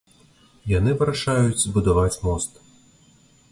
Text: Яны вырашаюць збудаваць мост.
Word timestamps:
Яны 0.71 0.91
вырашаюць 1.01 1.61
збудаваць 1.65 2.21
мост. 2.25 2.51